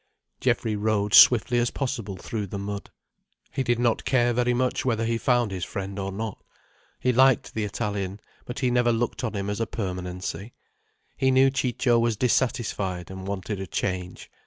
Geoffrey 0.39 0.75
rode 0.75 1.13
swiftly 1.13 1.59
as 1.59 1.69
possible 1.69 2.17
through 2.17 2.47
the 2.47 2.57
mud. 2.57 2.89
He 3.51 3.61
did 3.61 3.77
not 3.77 4.03
care 4.03 4.33
very 4.33 4.51
much 4.55 4.83
whether 4.83 5.05
he 5.05 5.19
found 5.19 5.51
his 5.51 5.63
friend 5.63 5.99
or 5.99 6.11
not. 6.11 6.43
He 6.99 7.13
liked 7.13 7.53
the 7.53 7.65
Italian, 7.65 8.19
but 8.45 8.57
he 8.61 8.71
never 8.71 8.91
looked 8.91 9.23
on 9.23 9.35
him 9.35 9.47
as 9.47 9.59
a 9.59 9.67
permanency. 9.67 10.53
He 11.15 11.29
knew 11.29 11.51
Ciccio 11.51 11.99
was 11.99 12.17
dissatisfied, 12.17 13.11
and 13.11 13.27
wanted 13.27 13.59
a 13.59 13.67
change. 13.67 14.31